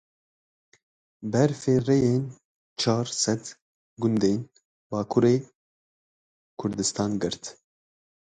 [1.31, 2.23] Berfê rêyên
[2.79, 3.43] çar sed
[4.01, 4.39] gundên
[4.91, 5.35] Bakurê
[6.59, 7.43] Kurdistan girt.